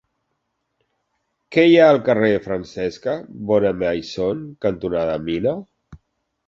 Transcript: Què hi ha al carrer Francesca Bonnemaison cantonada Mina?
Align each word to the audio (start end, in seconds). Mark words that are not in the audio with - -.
Què 1.55 1.65
hi 1.67 1.75
ha 1.81 1.89
al 1.89 2.01
carrer 2.09 2.31
Francesca 2.47 3.15
Bonnemaison 3.51 4.43
cantonada 4.69 5.19
Mina? 5.31 5.57